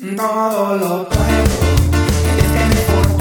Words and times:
Todo 0.00 0.76
lo 0.78 1.08
puedo. 1.10 1.20
Eres 2.32 2.52
que 2.52 2.64
me 2.68 3.19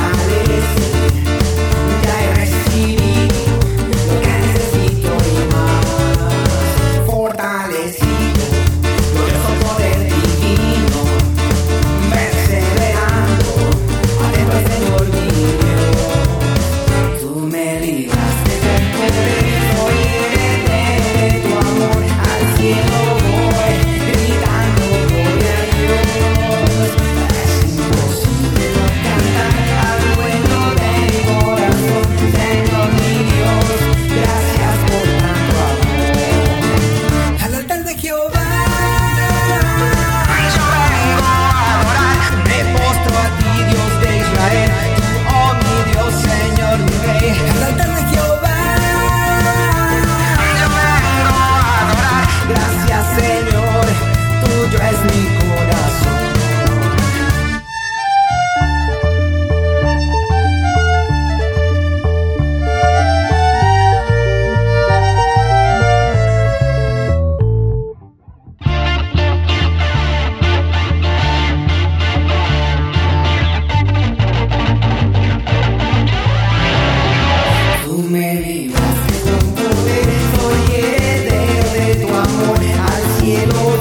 You 83.29 83.45
know. 83.45 83.78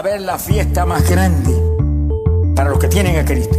haber 0.00 0.22
la 0.22 0.38
fiesta 0.38 0.86
más 0.86 1.06
grande 1.10 1.54
para 2.56 2.70
los 2.70 2.78
que 2.78 2.88
tienen 2.88 3.18
a 3.18 3.24
Cristo. 3.26 3.58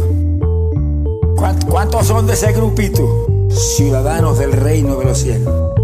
¿Cuántos 1.68 2.08
son 2.08 2.26
de 2.26 2.32
ese 2.32 2.52
grupito? 2.52 3.28
Ciudadanos 3.48 4.40
del 4.40 4.50
reino 4.50 4.96
de 4.96 5.04
los 5.04 5.18
cielos. 5.18 5.81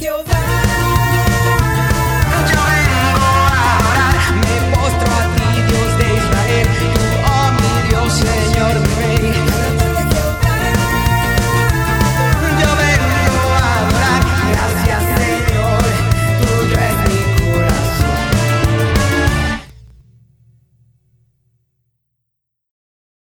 que 0.00 0.06
eu 0.06 0.24
vá. 0.24 0.59